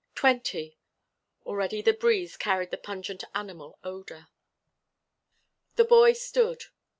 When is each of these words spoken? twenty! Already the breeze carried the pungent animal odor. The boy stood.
twenty! 0.15 0.79
Already 1.45 1.79
the 1.79 1.93
breeze 1.93 2.35
carried 2.35 2.71
the 2.71 2.77
pungent 2.79 3.23
animal 3.35 3.77
odor. 3.83 4.29
The 5.75 5.85
boy 5.85 6.13
stood. 6.13 6.63